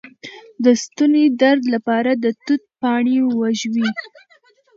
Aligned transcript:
د 0.63 0.65
ستوني 0.83 1.25
درد 1.41 1.63
لپاره 1.73 2.11
د 2.23 2.25
توت 2.45 2.61
پاڼې 2.81 3.17
وژويئ 3.39 3.91